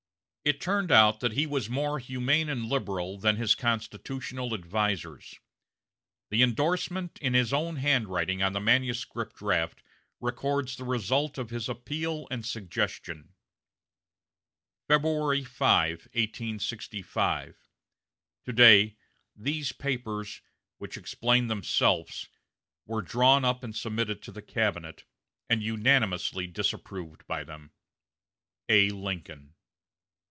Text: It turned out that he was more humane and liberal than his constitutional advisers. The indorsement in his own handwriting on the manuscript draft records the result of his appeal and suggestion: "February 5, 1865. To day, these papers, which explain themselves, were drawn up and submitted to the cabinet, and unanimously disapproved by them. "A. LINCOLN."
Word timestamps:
It 0.43 0.59
turned 0.59 0.91
out 0.91 1.19
that 1.19 1.33
he 1.33 1.45
was 1.45 1.69
more 1.69 1.99
humane 1.99 2.49
and 2.49 2.65
liberal 2.65 3.19
than 3.19 3.35
his 3.35 3.53
constitutional 3.53 4.55
advisers. 4.55 5.39
The 6.31 6.41
indorsement 6.41 7.19
in 7.21 7.35
his 7.35 7.53
own 7.53 7.75
handwriting 7.75 8.41
on 8.41 8.53
the 8.53 8.59
manuscript 8.59 9.35
draft 9.35 9.83
records 10.19 10.77
the 10.77 10.83
result 10.83 11.37
of 11.37 11.51
his 11.51 11.69
appeal 11.69 12.27
and 12.31 12.43
suggestion: 12.43 13.35
"February 14.87 15.43
5, 15.43 16.07
1865. 16.11 17.69
To 18.45 18.51
day, 18.51 18.97
these 19.35 19.71
papers, 19.73 20.41
which 20.79 20.97
explain 20.97 21.49
themselves, 21.49 22.29
were 22.87 23.03
drawn 23.03 23.45
up 23.45 23.63
and 23.63 23.75
submitted 23.75 24.23
to 24.23 24.31
the 24.31 24.41
cabinet, 24.41 25.03
and 25.47 25.61
unanimously 25.61 26.47
disapproved 26.47 27.27
by 27.27 27.43
them. 27.43 27.73
"A. 28.69 28.89
LINCOLN." 28.89 29.53